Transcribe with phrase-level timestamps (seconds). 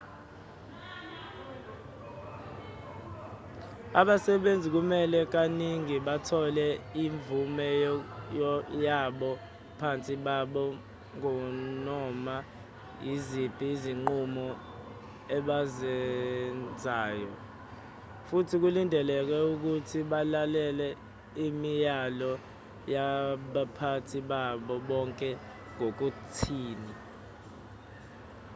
[3.99, 6.65] abasebenzi kumele kaningi bathole
[7.05, 7.67] imvume
[8.87, 10.65] yabaphathi babo
[11.15, 12.35] nganoma
[13.05, 14.47] yiziphi izinqumo
[15.37, 17.31] ebazenzayo
[18.27, 20.87] futhi kulindeleke ukuthi balalele
[21.45, 22.31] imiyalo
[22.93, 25.29] yabaphathi babo ngale
[25.77, 26.93] kokuthini